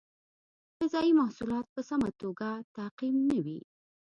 غذایي 0.77 1.13
محصولات 1.21 1.65
په 1.75 1.81
سمه 1.89 2.09
توګه 2.21 2.49
تعقیم 2.75 3.15
نه 3.29 3.37
وي. 3.45 3.59